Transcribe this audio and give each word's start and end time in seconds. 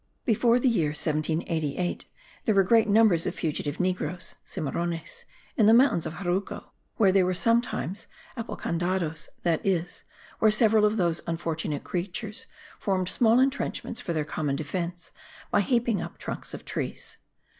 Before 0.25 0.57
the 0.59 0.67
year 0.67 0.87
1788 0.93 2.05
there 2.45 2.55
were 2.55 2.63
great 2.63 2.87
numbers 2.89 3.27
of 3.27 3.35
fugitive 3.35 3.79
negroes 3.79 4.33
(cimmarones) 4.47 5.25
in 5.55 5.67
the 5.67 5.75
mountains 5.75 6.07
of 6.07 6.13
Jaruco, 6.15 6.71
where 6.95 7.11
they 7.11 7.21
were 7.21 7.35
sometimes 7.35 8.07
apalancados, 8.35 9.29
that 9.43 9.63
is, 9.63 10.03
where 10.39 10.49
several 10.49 10.85
of 10.85 10.97
those 10.97 11.21
unfortunate 11.27 11.83
creatures 11.83 12.47
formed 12.79 13.09
small 13.09 13.39
intrenchments 13.39 14.01
for 14.01 14.11
their 14.11 14.25
common 14.25 14.55
defence 14.55 15.11
by 15.51 15.61
heaping 15.61 16.01
up 16.01 16.17
trunks 16.17 16.55
of 16.55 16.65
trees. 16.65 17.19